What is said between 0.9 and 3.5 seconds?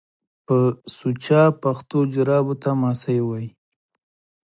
سوچه پښتو جرابو ته ماسۍ وايي